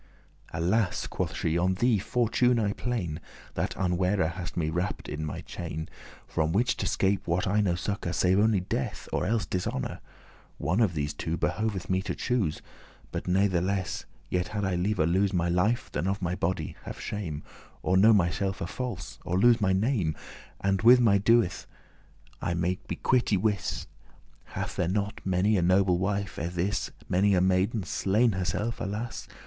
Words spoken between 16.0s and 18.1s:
of my body have shame, Or